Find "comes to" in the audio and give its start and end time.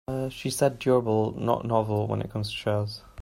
2.31-2.55